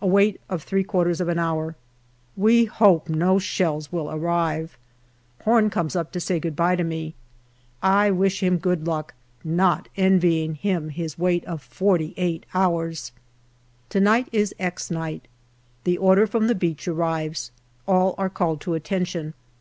[0.00, 1.74] A wait of three quarters of an hour.
[2.36, 4.78] We hope no shells will arrive.
[5.42, 7.16] Horn comes up to say good bye to me.
[7.82, 13.10] I wish him good luck, not envying him his wait of forty eight hours.
[13.88, 15.26] To night is" X" night.
[15.82, 17.50] The order from the beach arrives.
[17.88, 19.34] All are called to attention.